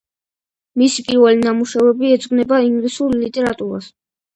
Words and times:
მისი 0.83 1.05
პირველი 1.11 1.43
ნამუშევრები 1.49 2.13
ეძღვნება 2.19 2.65
ინგლისურ 2.73 3.19
ლიტერატურას. 3.23 3.97